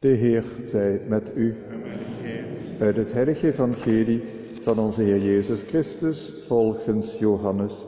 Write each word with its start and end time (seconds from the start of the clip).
De 0.00 0.08
Heer 0.08 0.44
zij 0.64 1.00
met 1.08 1.30
u. 1.34 1.54
Uit 2.80 2.96
het 2.96 3.12
heilige 3.12 3.46
evangelie 3.46 4.22
van 4.60 4.78
onze 4.78 5.02
Heer 5.02 5.18
Jezus 5.18 5.62
Christus 5.62 6.32
volgens 6.46 7.18
Johannes. 7.18 7.84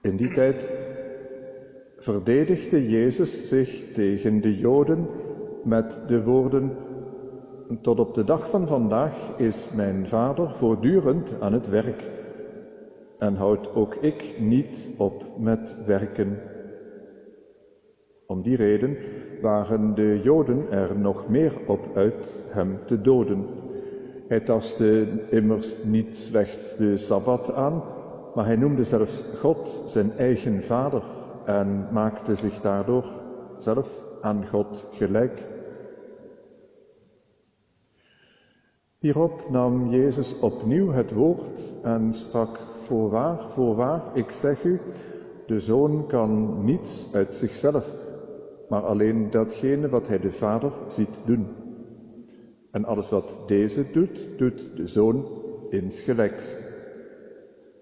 In 0.00 0.16
die 0.16 0.30
tijd 0.30 0.68
verdedigde 1.98 2.88
Jezus 2.88 3.48
zich 3.48 3.92
tegen 3.92 4.40
de 4.40 4.58
Joden 4.58 5.06
met 5.64 5.98
de 6.06 6.22
woorden: 6.22 6.76
Tot 7.80 7.98
op 7.98 8.14
de 8.14 8.24
dag 8.24 8.50
van 8.50 8.66
vandaag 8.66 9.36
is 9.36 9.68
mijn 9.74 10.08
Vader 10.08 10.50
voortdurend 10.50 11.40
aan 11.40 11.52
het 11.52 11.68
werk 11.68 12.02
en 13.18 13.34
houd 13.34 13.74
ook 13.74 13.94
ik 13.94 14.34
niet 14.38 14.88
op 14.96 15.24
met 15.38 15.76
werken. 15.86 16.38
Om 18.32 18.42
die 18.42 18.56
reden 18.56 18.96
waren 19.40 19.94
de 19.94 20.20
Joden 20.22 20.70
er 20.70 20.98
nog 20.98 21.28
meer 21.28 21.52
op 21.66 21.80
uit 21.94 22.14
hem 22.48 22.78
te 22.86 23.00
doden. 23.00 23.44
Hij 24.28 24.40
tastte 24.40 25.06
immers 25.30 25.84
niet 25.84 26.18
slechts 26.18 26.76
de 26.76 26.96
Sabbat 26.96 27.52
aan, 27.52 27.82
maar 28.34 28.44
hij 28.44 28.56
noemde 28.56 28.84
zelfs 28.84 29.22
God 29.38 29.82
zijn 29.86 30.12
eigen 30.16 30.62
vader 30.62 31.02
en 31.44 31.86
maakte 31.90 32.34
zich 32.34 32.60
daardoor 32.60 33.04
zelf 33.58 34.00
aan 34.20 34.46
God 34.50 34.84
gelijk. 34.92 35.42
Hierop 38.98 39.50
nam 39.50 39.90
Jezus 39.90 40.38
opnieuw 40.38 40.90
het 40.92 41.12
woord 41.12 41.72
en 41.82 42.14
sprak: 42.14 42.60
Voorwaar, 42.76 43.40
voorwaar, 43.50 44.02
ik 44.14 44.30
zeg 44.30 44.64
u, 44.64 44.80
de 45.46 45.60
zoon 45.60 46.06
kan 46.06 46.64
niets 46.64 47.06
uit 47.14 47.34
zichzelf 47.34 48.01
maar 48.72 48.82
alleen 48.82 49.30
datgene 49.30 49.88
wat 49.88 50.08
hij 50.08 50.18
de 50.18 50.30
Vader 50.30 50.72
ziet 50.86 51.14
doen. 51.24 51.46
En 52.70 52.84
alles 52.84 53.08
wat 53.08 53.34
deze 53.46 53.84
doet, 53.92 54.20
doet 54.36 54.76
de 54.76 54.86
Zoon 54.86 55.24
insgelijks. 55.70 56.56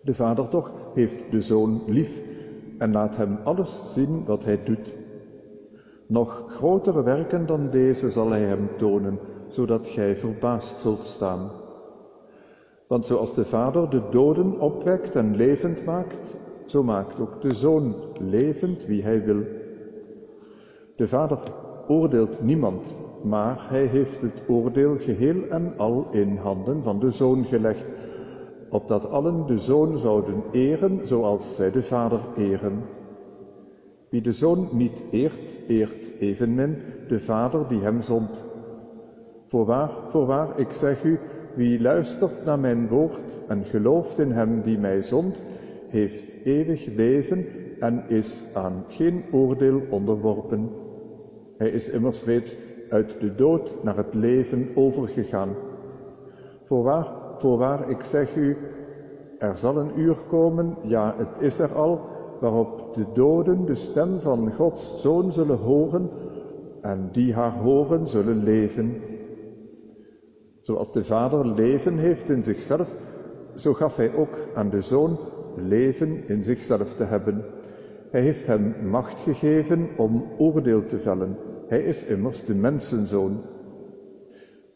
De 0.03 0.15
Vader 0.15 0.49
toch 0.49 0.73
heeft 0.95 1.31
de 1.31 1.41
Zoon 1.41 1.83
lief 1.87 2.21
en 2.79 2.93
laat 2.93 3.17
hem 3.17 3.39
alles 3.45 3.83
zien 3.87 4.25
wat 4.25 4.45
hij 4.45 4.63
doet. 4.65 4.93
Nog 6.07 6.45
grotere 6.49 7.03
werken 7.03 7.47
dan 7.47 7.71
deze 7.71 8.11
zal 8.11 8.31
hij 8.31 8.43
hem 8.43 8.69
tonen, 8.77 9.19
zodat 9.49 9.89
gij 9.89 10.17
verbaasd 10.17 10.81
zult 10.81 11.05
staan. 11.05 11.51
Want 12.87 13.07
zoals 13.07 13.35
de 13.35 13.45
Vader 13.45 13.91
de 13.91 14.03
doden 14.11 14.61
opwekt 14.61 15.17
en 15.17 15.37
levend 15.37 15.85
maakt, 15.85 16.37
zo 16.67 16.83
maakt 16.83 17.21
ook 17.21 17.41
de 17.41 17.55
Zoon 17.55 17.95
levend 18.21 18.87
wie 18.87 19.03
hij 19.03 19.25
wil. 19.25 19.43
De 21.01 21.09
Vader 21.09 21.39
oordeelt 21.89 22.43
niemand, 22.43 22.95
maar 23.23 23.67
hij 23.69 23.85
heeft 23.85 24.21
het 24.21 24.43
oordeel 24.49 24.97
geheel 24.99 25.49
en 25.49 25.73
al 25.77 26.07
in 26.11 26.37
handen 26.37 26.83
van 26.83 26.99
de 26.99 27.11
Zoon 27.11 27.45
gelegd, 27.45 27.91
opdat 28.71 29.11
allen 29.11 29.47
de 29.47 29.59
Zoon 29.59 29.99
zouden 29.99 30.43
eren 30.53 31.01
zoals 31.03 31.57
zij 31.57 31.71
de 31.71 31.83
Vader 31.83 32.21
eren. 32.37 32.83
Wie 34.09 34.21
de 34.21 34.33
Zoon 34.33 34.69
niet 34.73 35.05
eert, 35.11 35.59
eert 35.67 36.13
evenmin 36.19 36.77
de 37.09 37.19
Vader 37.19 37.69
die 37.69 37.81
hem 37.81 38.01
zond. 38.01 38.43
Voorwaar, 39.47 39.91
voorwaar, 40.07 40.59
ik 40.59 40.73
zeg 40.73 41.05
u, 41.05 41.19
wie 41.55 41.81
luistert 41.81 42.45
naar 42.45 42.59
mijn 42.59 42.89
woord 42.89 43.41
en 43.49 43.65
gelooft 43.65 44.19
in 44.19 44.31
hem 44.31 44.63
die 44.63 44.79
mij 44.79 45.03
zond, 45.03 45.43
heeft 45.89 46.37
eeuwig 46.45 46.87
leven 46.87 47.47
en 47.79 48.05
is 48.09 48.43
aan 48.55 48.85
geen 48.87 49.25
oordeel 49.31 49.83
onderworpen. 49.91 50.89
Hij 51.61 51.71
is 51.71 51.89
immers 51.89 52.25
reeds 52.25 52.57
uit 52.89 53.21
de 53.21 53.35
dood 53.35 53.75
naar 53.83 53.97
het 53.97 54.15
leven 54.15 54.69
overgegaan. 54.75 55.55
Voorwaar, 56.63 57.13
voorwaar, 57.37 57.91
ik 57.91 58.05
zeg 58.05 58.37
u, 58.37 58.57
er 59.39 59.59
zal 59.59 59.77
een 59.77 59.99
uur 59.99 60.17
komen, 60.29 60.77
ja, 60.83 61.15
het 61.19 61.41
is 61.41 61.59
er 61.59 61.75
al, 61.75 62.01
waarop 62.41 62.95
de 62.95 63.05
doden 63.13 63.65
de 63.65 63.75
stem 63.75 64.21
van 64.21 64.53
Gods 64.53 65.03
Zoon 65.03 65.33
zullen 65.33 65.59
horen 65.59 66.11
en 66.81 67.09
die 67.13 67.35
haar 67.35 67.53
horen 67.53 68.09
zullen 68.09 68.43
leven. 68.43 68.95
Zoals 70.61 70.93
de 70.93 71.05
Vader 71.05 71.47
leven 71.47 71.99
heeft 71.99 72.29
in 72.29 72.43
zichzelf, 72.43 72.95
zo 73.55 73.73
gaf 73.75 73.97
hij 73.97 74.15
ook 74.15 74.39
aan 74.55 74.71
de 74.71 74.81
Zoon 74.81 75.19
leven 75.57 76.29
in 76.29 76.43
zichzelf 76.43 76.95
te 76.95 77.05
hebben. 77.05 77.45
Hij 78.11 78.21
heeft 78.21 78.47
hem 78.47 78.75
macht 78.91 79.21
gegeven 79.21 79.89
om 79.97 80.25
oordeel 80.39 80.87
te 80.87 80.99
vellen. 80.99 81.37
Hij 81.71 81.83
is 81.83 82.05
immers 82.05 82.45
de 82.45 82.55
mensenzoon. 82.55 83.41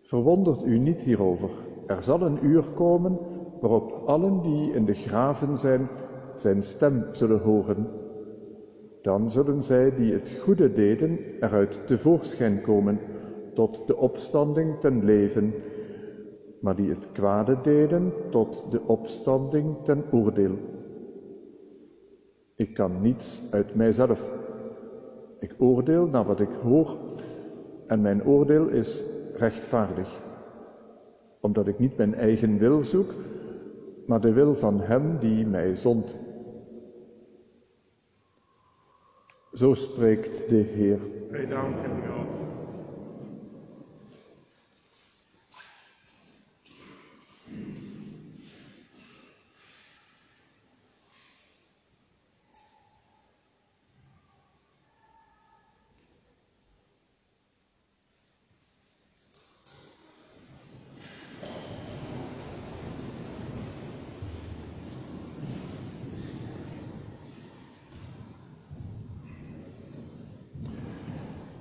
Verwondert 0.02 0.64
u 0.64 0.78
niet 0.78 1.02
hierover. 1.02 1.50
Er 1.86 2.02
zal 2.02 2.22
een 2.22 2.44
uur 2.44 2.64
komen 2.74 3.18
waarop 3.60 4.02
allen 4.06 4.42
die 4.42 4.72
in 4.72 4.84
de 4.84 4.94
graven 4.94 5.58
zijn, 5.58 5.88
zijn 6.34 6.62
stem 6.62 7.04
zullen 7.12 7.40
horen. 7.40 7.86
Dan 9.02 9.30
zullen 9.30 9.62
zij 9.62 9.94
die 9.94 10.12
het 10.12 10.30
goede 10.30 10.72
deden 10.72 11.18
eruit 11.40 11.86
tevoorschijn 11.86 12.60
komen 12.60 12.98
tot 13.54 13.86
de 13.86 13.96
opstanding 13.96 14.80
ten 14.80 15.04
leven, 15.04 15.54
maar 16.60 16.76
die 16.76 16.90
het 16.90 17.12
kwade 17.12 17.58
deden 17.62 18.12
tot 18.30 18.64
de 18.70 18.80
opstanding 18.86 19.76
ten 19.82 20.04
oordeel. 20.10 20.56
Ik 22.56 22.74
kan 22.74 23.00
niets 23.00 23.42
uit 23.50 23.74
mijzelf. 23.74 24.43
Ik 25.44 25.54
oordeel 25.58 26.06
naar 26.06 26.24
wat 26.24 26.40
ik 26.40 26.48
hoor 26.62 26.96
en 27.86 28.00
mijn 28.00 28.24
oordeel 28.24 28.68
is 28.68 29.04
rechtvaardig, 29.36 30.20
omdat 31.40 31.66
ik 31.66 31.78
niet 31.78 31.96
mijn 31.96 32.14
eigen 32.14 32.58
wil 32.58 32.84
zoek, 32.84 33.12
maar 34.06 34.20
de 34.20 34.32
wil 34.32 34.54
van 34.54 34.80
Hem 34.80 35.18
die 35.18 35.46
mij 35.46 35.76
zond. 35.76 36.16
Zo 39.52 39.74
spreekt 39.74 40.48
de 40.48 40.56
Heer. 40.56 40.98
Wij 41.30 41.46
danken 41.46 41.90
God. 41.90 42.43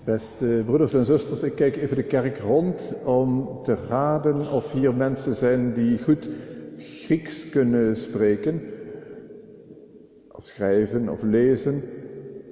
Beste 0.03 0.61
broeders 0.65 0.93
en 0.93 1.05
zusters, 1.05 1.43
ik 1.43 1.55
kijk 1.55 1.75
even 1.75 1.95
de 1.95 2.03
kerk 2.03 2.37
rond 2.37 2.93
om 3.05 3.59
te 3.63 3.75
raden 3.75 4.35
of 4.51 4.71
hier 4.71 4.93
mensen 4.93 5.35
zijn 5.35 5.73
die 5.73 5.97
goed 5.97 6.29
Grieks 6.77 7.49
kunnen 7.49 7.95
spreken, 7.97 8.61
of 10.31 10.45
schrijven 10.45 11.09
of 11.09 11.21
lezen. 11.21 11.81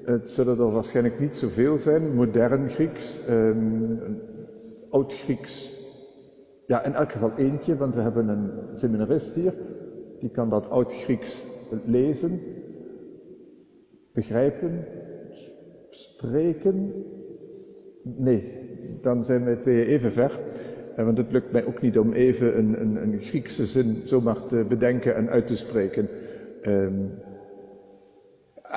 Het 0.06 0.29
zullen 0.29 0.59
er 0.59 0.72
waarschijnlijk 0.72 1.19
niet 1.19 1.35
zoveel 1.35 1.79
zijn, 1.79 2.16
modern 2.16 2.69
Grieks, 2.69 3.19
um, 3.29 4.00
oud 4.89 5.13
Grieks. 5.13 5.73
Ja, 6.66 6.83
in 6.83 6.94
elk 6.94 7.12
geval 7.12 7.31
eentje, 7.38 7.78
want 7.78 7.95
we 7.95 8.01
hebben 8.01 8.28
een 8.28 8.51
seminarist 8.78 9.35
hier, 9.35 9.53
die 10.19 10.29
kan 10.29 10.50
dat 10.50 10.69
oud 10.69 10.94
Grieks 10.94 11.45
lezen, 11.85 12.39
begrijpen, 14.13 14.85
spreken, 15.89 16.94
Nee, 18.03 18.44
dan 19.01 19.24
zijn 19.24 19.44
wij 19.45 19.56
tweeën 19.56 19.88
even 19.88 20.12
ver. 20.12 20.39
Want 20.95 21.18
het 21.18 21.31
lukt 21.31 21.51
mij 21.51 21.65
ook 21.65 21.81
niet 21.81 22.00
om 22.00 22.13
even 22.13 22.57
een, 22.57 22.81
een, 22.81 22.95
een 22.95 23.21
Griekse 23.21 23.65
zin 23.65 23.95
zomaar 24.06 24.45
te 24.45 24.65
bedenken 24.69 25.15
en 25.15 25.30
uit 25.30 25.48
te 25.48 25.57
spreken. 25.57 26.07
Um, 26.63 27.12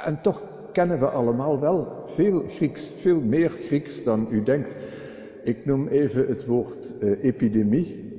en 0.05 0.19
toch 0.23 0.43
kennen 0.73 0.99
we 0.99 1.07
allemaal 1.07 1.61
wel 1.61 2.03
veel 2.07 2.43
Grieks, 2.49 2.93
veel 2.93 3.21
meer 3.21 3.51
Grieks 3.51 4.05
dan 4.05 4.27
u 4.31 4.43
denkt. 4.43 4.77
Ik 5.43 5.65
noem 5.65 5.89
even 5.89 6.27
het 6.27 6.47
woord 6.47 6.93
uh, 7.01 7.25
epidemie. 7.25 8.13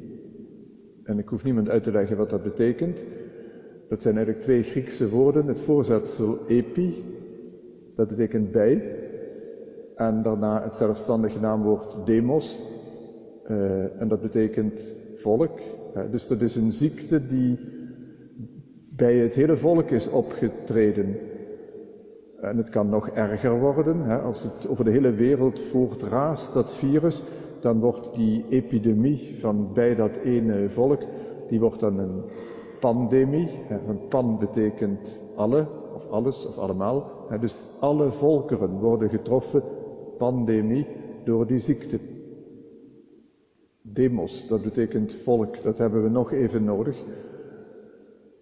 En 1.04 1.20
ik 1.20 1.28
hoef 1.28 1.44
niemand 1.44 1.70
uit 1.70 1.84
te 1.84 1.92
leggen 1.92 2.18
wat 2.18 2.30
dat 2.30 2.44
betekent. 2.44 3.00
Dat 3.90 4.02
zijn 4.02 4.16
eigenlijk 4.16 4.46
twee 4.46 4.64
Griekse 4.64 5.10
woorden. 5.10 5.48
Het 5.48 5.62
voorzetsel 5.62 6.38
epi, 6.48 7.04
dat 7.96 8.08
betekent 8.08 8.52
bij. 8.52 9.04
En 9.96 10.22
daarna 10.22 10.64
het 10.64 10.76
zelfstandige 10.76 11.40
naamwoord 11.40 11.98
demos. 12.06 12.62
Uh, 13.48 14.02
en 14.02 14.08
dat 14.08 14.22
betekent 14.22 14.96
volk. 15.16 15.60
Dus 16.12 16.28
dat 16.28 16.42
is 16.42 16.56
een 16.56 16.72
ziekte 16.72 17.28
die 17.28 17.60
bij 18.96 19.16
het 19.16 19.36
hele 19.36 19.58
volk 19.58 19.90
is 19.90 20.10
opgetreden. 20.10 21.18
En 22.42 22.58
het 22.58 22.70
kan 22.70 22.90
nog 22.90 23.10
erger 23.10 23.60
worden, 23.60 24.02
hè, 24.02 24.20
als 24.20 24.44
het 24.44 24.68
over 24.68 24.86
de 24.86 24.92
hele 24.92 25.14
wereld 25.14 25.60
voortraast, 25.60 26.54
dat 26.54 26.74
virus, 26.74 27.24
dan 27.60 27.80
wordt 27.80 28.16
die 28.16 28.46
epidemie 28.50 29.36
van 29.40 29.74
bij 29.74 29.96
dat 29.96 30.16
ene 30.24 30.70
volk, 30.70 31.02
die 31.48 31.60
wordt 31.60 31.80
dan 31.80 32.00
een 32.00 32.24
pandemie. 32.80 33.50
Een 33.88 34.08
pan 34.08 34.38
betekent 34.40 35.20
alle, 35.36 35.66
of 35.96 36.10
alles, 36.10 36.48
of 36.48 36.58
allemaal. 36.58 37.12
Dus 37.40 37.56
alle 37.80 38.12
volkeren 38.12 38.80
worden 38.80 39.10
getroffen, 39.10 39.64
pandemie, 40.18 40.88
door 41.24 41.48
die 41.48 41.60
ziekte. 41.60 42.00
Demos, 43.82 44.48
dat 44.48 44.62
betekent 44.62 45.14
volk, 45.14 45.64
dat 45.64 45.78
hebben 45.78 46.04
we 46.04 46.10
nog 46.10 46.32
even 46.32 46.64
nodig. 46.64 47.04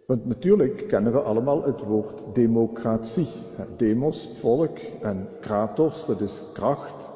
Want 0.06 0.26
natuurlijk 0.26 0.88
kennen 0.88 1.12
we 1.12 1.22
allemaal 1.22 1.64
het 1.64 1.82
woord 1.82 2.22
democratie. 2.34 3.28
Demos, 3.78 4.30
volk, 4.34 4.78
en 5.02 5.28
kratos, 5.40 6.06
dat 6.06 6.22
is 6.22 6.42
kracht. 6.54 7.12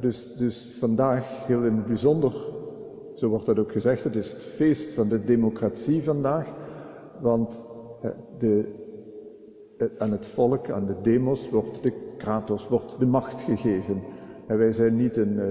Dus, 0.00 0.36
dus 0.36 0.76
vandaag 0.78 1.46
heel 1.46 1.64
in 1.64 1.76
het 1.76 1.86
bijzonder, 1.86 2.32
zo 3.14 3.28
wordt 3.28 3.46
dat 3.46 3.58
ook 3.58 3.72
gezegd, 3.72 4.04
het 4.04 4.16
is 4.16 4.32
het 4.32 4.44
feest 4.44 4.92
van 4.92 5.08
de 5.08 5.24
democratie 5.24 6.02
vandaag. 6.02 6.46
Want 7.20 7.60
de, 8.38 8.80
aan 9.98 10.10
het 10.10 10.26
volk, 10.26 10.70
aan 10.70 10.86
de 10.86 10.96
demos, 11.02 11.50
wordt 11.50 11.82
de 11.82 12.11
kratos, 12.22 12.68
wordt 12.68 12.98
de 12.98 13.06
macht 13.06 13.40
gegeven. 13.40 14.02
En 14.46 14.58
wij 14.58 14.72
zijn 14.72 14.96
niet 14.96 15.16
een, 15.16 15.38
eh, 15.40 15.46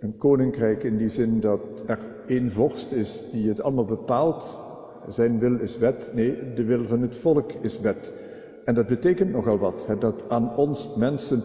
een 0.00 0.16
koninkrijk 0.16 0.82
in 0.84 0.96
die 0.96 1.08
zin 1.08 1.40
dat 1.40 1.60
er 1.86 1.98
één 2.26 2.50
vorst 2.50 2.92
is 2.92 3.30
die 3.32 3.48
het 3.48 3.62
allemaal 3.62 3.84
bepaalt. 3.84 4.58
Zijn 5.08 5.38
wil 5.38 5.58
is 5.60 5.78
wet. 5.78 6.10
Nee, 6.14 6.54
de 6.54 6.64
wil 6.64 6.86
van 6.86 7.02
het 7.02 7.16
volk 7.16 7.52
is 7.52 7.80
wet. 7.80 8.12
En 8.64 8.74
dat 8.74 8.86
betekent 8.86 9.30
nogal 9.30 9.58
wat, 9.58 9.86
dat 9.98 10.24
aan 10.28 10.56
ons 10.56 10.94
mensen 10.96 11.42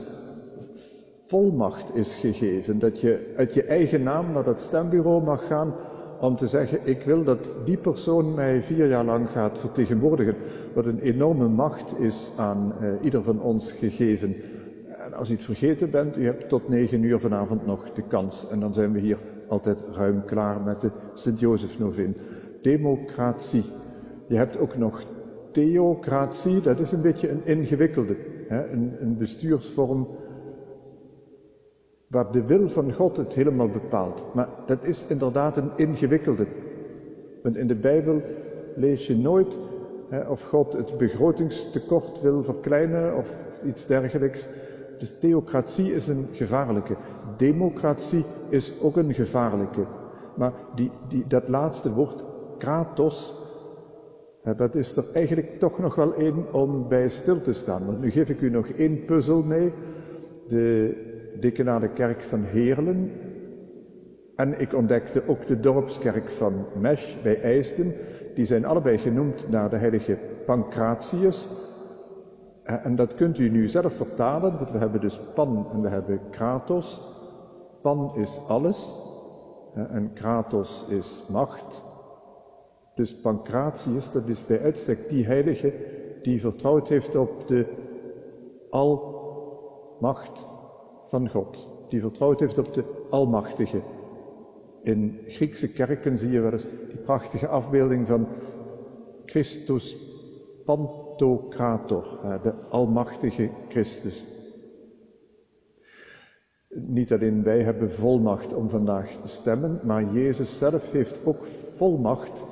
volmacht 1.25 1.95
is 1.95 2.15
gegeven. 2.15 2.79
Dat 2.79 3.01
je 3.01 3.33
uit 3.37 3.53
je 3.53 3.63
eigen 3.63 4.03
naam 4.03 4.31
naar 4.31 4.43
dat 4.43 4.61
stembureau 4.61 5.23
mag 5.23 5.47
gaan 5.47 5.73
om 6.23 6.35
te 6.35 6.47
zeggen, 6.47 6.79
ik 6.83 7.03
wil 7.03 7.23
dat 7.23 7.53
die 7.65 7.77
persoon 7.77 8.33
mij 8.33 8.61
vier 8.61 8.87
jaar 8.87 9.05
lang 9.05 9.29
gaat 9.29 9.59
vertegenwoordigen. 9.59 10.35
Wat 10.73 10.85
een 10.85 10.99
enorme 10.99 11.47
macht 11.47 11.99
is 11.99 12.31
aan 12.37 12.73
uh, 12.81 12.89
ieder 13.01 13.23
van 13.23 13.41
ons 13.41 13.71
gegeven. 13.71 14.35
En 15.05 15.13
als 15.13 15.29
u 15.29 15.33
het 15.33 15.43
vergeten 15.43 15.91
bent, 15.91 16.17
u 16.17 16.25
hebt 16.25 16.49
tot 16.49 16.69
negen 16.69 17.03
uur 17.03 17.19
vanavond 17.19 17.65
nog 17.65 17.91
de 17.93 18.01
kans. 18.01 18.49
En 18.49 18.59
dan 18.59 18.73
zijn 18.73 18.91
we 18.91 18.99
hier 18.99 19.17
altijd 19.47 19.79
ruim 19.91 20.23
klaar 20.25 20.61
met 20.61 20.81
de 20.81 20.91
Sint-Jozef-novin. 21.13 22.15
Democratie. 22.61 23.63
Je 24.27 24.35
hebt 24.35 24.57
ook 24.57 24.77
nog 24.77 25.03
theocratie, 25.51 26.61
dat 26.61 26.79
is 26.79 26.91
een 26.91 27.01
beetje 27.01 27.29
een 27.29 27.45
ingewikkelde. 27.45 28.15
Hè? 28.47 28.69
Een, 28.71 28.93
een 28.99 29.17
bestuursvorm 29.17 30.07
waar 32.13 32.31
de 32.31 32.45
wil 32.45 32.69
van 32.69 32.93
God 32.93 33.17
het 33.17 33.33
helemaal 33.33 33.69
bepaalt. 33.69 34.23
Maar 34.33 34.49
dat 34.65 34.77
is 34.81 35.07
inderdaad 35.07 35.57
een 35.57 35.71
ingewikkelde. 35.75 36.47
Want 37.43 37.57
in 37.57 37.67
de 37.67 37.75
Bijbel 37.75 38.21
lees 38.75 39.07
je 39.07 39.17
nooit 39.17 39.57
hè, 40.09 40.29
of 40.29 40.43
God 40.43 40.73
het 40.73 40.97
begrotingstekort 40.97 42.21
wil 42.21 42.43
verkleinen 42.43 43.15
of 43.15 43.37
iets 43.65 43.85
dergelijks. 43.85 44.47
Dus 44.97 45.19
theocratie 45.19 45.93
is 45.93 46.07
een 46.07 46.27
gevaarlijke. 46.31 46.95
Democratie 47.37 48.25
is 48.49 48.81
ook 48.81 48.97
een 48.97 49.13
gevaarlijke. 49.13 49.85
Maar 50.35 50.53
die, 50.75 50.91
die, 51.07 51.27
dat 51.27 51.47
laatste 51.47 51.93
woord, 51.93 52.23
kratos, 52.57 53.35
hè, 54.43 54.55
dat 54.55 54.75
is 54.75 54.97
er 54.97 55.05
eigenlijk 55.13 55.59
toch 55.59 55.79
nog 55.79 55.95
wel 55.95 56.13
één 56.13 56.53
om 56.53 56.87
bij 56.87 57.09
stil 57.09 57.41
te 57.41 57.53
staan. 57.53 57.85
Want 57.85 58.01
nu 58.01 58.11
geef 58.11 58.29
ik 58.29 58.41
u 58.41 58.49
nog 58.49 58.67
één 58.67 59.05
puzzel 59.05 59.43
mee. 59.43 59.73
De 60.47 61.11
de 61.51 61.89
kerk 61.93 62.23
van 62.23 62.43
Heerlen. 62.43 63.11
En 64.35 64.59
ik 64.59 64.73
ontdekte 64.73 65.23
ook 65.27 65.47
de 65.47 65.59
dorpskerk 65.59 66.29
van 66.29 66.65
Mesch 66.79 67.21
bij 67.21 67.41
IJsden. 67.41 67.93
Die 68.35 68.45
zijn 68.45 68.65
allebei 68.65 68.97
genoemd 68.97 69.49
naar 69.49 69.69
de 69.69 69.75
heilige 69.75 70.17
Pancratius. 70.45 71.49
Eh, 72.63 72.85
en 72.85 72.95
dat 72.95 73.13
kunt 73.13 73.37
u 73.37 73.49
nu 73.49 73.67
zelf 73.67 73.93
vertalen, 73.93 74.57
want 74.57 74.71
we 74.71 74.77
hebben 74.77 75.01
dus 75.01 75.19
Pan 75.33 75.67
en 75.73 75.81
we 75.81 75.87
hebben 75.87 76.19
Kratos. 76.29 77.01
Pan 77.81 78.15
is 78.15 78.41
alles 78.47 78.93
en 79.75 80.11
Kratos 80.13 80.85
is 80.89 81.25
macht. 81.29 81.83
Dus 82.95 83.15
Pancratius, 83.15 84.11
dat 84.11 84.27
is 84.27 84.45
bij 84.45 84.61
uitstek 84.61 85.09
die 85.09 85.25
heilige 85.25 85.73
die 86.21 86.41
vertrouwd 86.41 86.89
heeft 86.89 87.15
op 87.15 87.47
de 87.47 87.65
almacht 88.69 90.52
van 91.13 91.29
God, 91.29 91.67
die 91.89 92.01
vertrouwd 92.01 92.39
heeft 92.39 92.57
op 92.57 92.73
de 92.73 92.83
Almachtige. 93.09 93.81
In 94.83 95.19
Griekse 95.27 95.67
kerken 95.67 96.17
zie 96.17 96.31
je 96.31 96.39
wel 96.39 96.51
eens 96.51 96.67
die 96.87 96.97
prachtige 96.97 97.47
afbeelding 97.47 98.07
van 98.07 98.27
Christus 99.25 99.97
Pantocrator, 100.65 102.19
de 102.43 102.53
Almachtige 102.69 103.49
Christus. 103.69 104.25
Niet 106.69 107.13
alleen 107.13 107.43
wij 107.43 107.61
hebben 107.63 107.91
volmacht 107.91 108.53
om 108.53 108.69
vandaag 108.69 109.11
te 109.21 109.27
stemmen, 109.27 109.79
maar 109.83 110.13
Jezus 110.13 110.57
zelf 110.57 110.91
heeft 110.91 111.25
ook 111.25 111.45
volmacht 111.75 112.43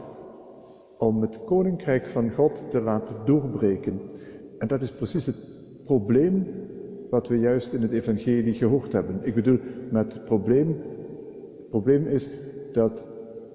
om 0.97 1.21
het 1.21 1.43
koninkrijk 1.45 2.07
van 2.07 2.31
God 2.31 2.71
te 2.71 2.81
laten 2.81 3.15
doorbreken. 3.25 4.01
En 4.57 4.67
dat 4.67 4.81
is 4.81 4.91
precies 4.91 5.25
het 5.25 5.47
probleem 5.83 6.47
wat 7.11 7.27
we 7.27 7.39
juist 7.39 7.73
in 7.73 7.81
het 7.81 7.91
evangelie 7.91 8.53
gehoord 8.53 8.91
hebben. 8.93 9.19
Ik 9.21 9.33
bedoel, 9.33 9.59
met 9.89 10.25
probleem, 10.25 10.67
het 11.57 11.69
probleem 11.69 12.07
is 12.07 12.29
dat 12.71 13.03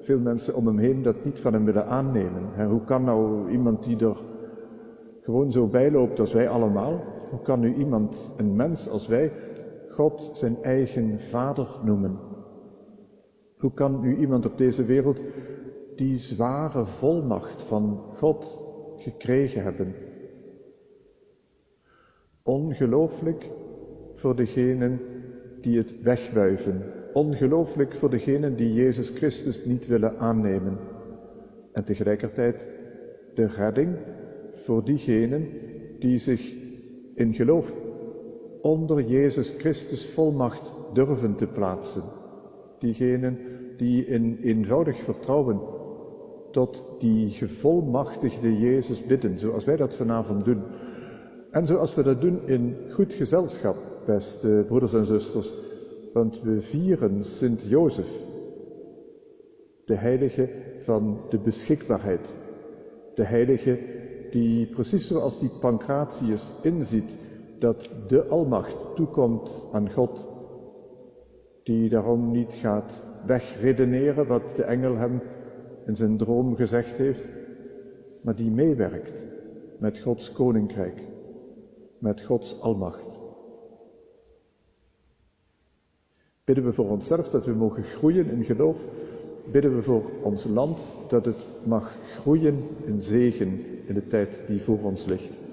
veel 0.00 0.19
mensen 0.19 0.55
om 0.55 0.67
hem 0.67 0.79
heen 0.79 1.03
dat 1.03 1.25
niet 1.25 1.41
van 1.41 1.53
hem 1.53 1.64
willen 1.64 1.87
aannemen. 1.87 2.67
Hoe 2.69 2.85
kan 2.85 3.05
nou 3.05 3.50
iemand 3.50 3.85
die 3.85 3.99
er 3.99 4.17
gewoon 5.23 5.53
zo 5.53 5.67
bijloopt 5.67 6.20
als 6.20 6.32
wij 6.32 6.49
allemaal, 6.49 7.05
hoe 7.31 7.43
kan 7.43 7.61
nu 7.61 7.75
iemand, 7.75 8.31
een 8.37 8.56
mens 8.56 8.88
als 8.88 9.06
wij, 9.06 9.32
God 9.91 10.31
zijn 10.32 10.56
eigen 10.62 11.20
vader 11.20 11.69
noemen? 11.85 12.19
Hoe 13.59 13.73
kan 13.73 14.00
nu 14.00 14.17
iemand 14.17 14.47
op 14.47 14.59
deze 14.59 14.85
wereld 14.85 15.20
die 15.97 16.19
zware 16.19 16.85
volmacht 16.85 17.62
van 17.62 18.00
God 18.14 18.59
gekregen 18.97 19.62
hebben? 19.62 19.94
Ongelooflijk 22.47 23.51
voor 24.15 24.37
degenen 24.37 25.00
die 25.61 25.79
het 25.79 26.03
wegwuiven. 26.03 26.83
Ongelooflijk 27.12 27.95
voor 27.95 28.11
degenen 28.11 28.57
die 28.57 28.75
Jezus 28.75 29.11
Christus 29.11 29.65
niet 29.65 29.87
willen 29.87 30.19
aannemen. 30.19 30.79
En 31.73 31.85
tegelijkertijd 31.85 32.67
de 33.35 33.47
redding 33.47 33.97
voor 34.53 34.85
diegenen 34.85 35.49
die 35.99 36.19
zich 36.19 36.55
in 37.15 37.35
geloof 37.35 37.73
onder 38.61 39.03
Jezus 39.03 39.50
Christus 39.59 40.07
volmacht 40.07 40.73
durven 40.93 41.37
te 41.37 41.47
plaatsen. 41.47 42.03
Diegenen 42.79 43.38
die 43.76 44.07
in 44.07 44.38
eenvoudig 44.43 45.03
vertrouwen 45.03 45.61
tot 46.50 46.83
die 46.99 47.31
gevolmachtigde 47.31 48.59
Jezus 48.59 49.07
bidden, 49.07 49.38
zoals 49.38 49.65
wij 49.65 49.76
dat 49.76 49.95
vanavond 49.95 50.45
doen. 50.45 50.62
En 51.50 51.67
zoals 51.67 51.95
we 51.95 52.03
dat 52.03 52.21
doen 52.21 52.47
in 52.47 52.76
goed 52.91 53.12
gezelschap, 53.12 53.76
beste 54.07 54.65
broeders 54.67 54.95
en 54.95 55.07
zusters, 55.07 55.55
want 56.12 56.41
we 56.43 56.61
vieren 56.61 57.25
Sint 57.25 57.62
Jozef, 57.62 58.25
de 59.85 59.95
heilige 59.95 60.49
van 60.79 61.21
de 61.31 61.38
beschikbaarheid, 61.38 62.35
de 63.15 63.25
heilige 63.25 63.79
die 64.31 64.67
precies 64.67 65.07
zoals 65.07 65.38
die 65.38 65.50
Pancratius 65.61 66.53
inziet 66.62 67.17
dat 67.59 67.91
de 68.07 68.25
almacht 68.25 68.85
toekomt 68.95 69.65
aan 69.73 69.93
God, 69.93 70.26
die 71.62 71.88
daarom 71.88 72.31
niet 72.31 72.53
gaat 72.53 73.03
wegredeneren 73.26 74.26
wat 74.26 74.57
de 74.57 74.62
engel 74.62 74.97
hem 74.97 75.21
in 75.87 75.97
zijn 75.97 76.17
droom 76.17 76.57
gezegd 76.57 76.97
heeft, 76.97 77.29
maar 78.23 78.35
die 78.35 78.50
meewerkt 78.50 79.25
met 79.79 79.99
Gods 79.99 80.33
koninkrijk 80.33 81.00
met 81.99 82.21
Gods 82.21 82.61
almacht. 82.61 83.03
Bidden 86.45 86.65
we 86.65 86.73
voor 86.73 86.88
onszelf 86.88 87.29
dat 87.29 87.45
we 87.47 87.53
mogen 87.53 87.85
groeien 87.85 88.31
in 88.31 88.45
geloof. 88.45 88.85
Bidden 89.53 89.76
we 89.76 89.83
voor 89.83 90.11
ons 90.23 90.45
land 90.45 90.79
dat 91.09 91.25
het 91.25 91.45
mag 91.65 91.93
groeien 92.19 92.69
in 92.85 93.03
zegen 93.03 93.65
in 93.87 93.95
de 93.95 94.09
tijd 94.09 94.29
die 94.47 94.61
voor 94.61 94.79
ons 94.83 95.05
ligt. 95.05 95.46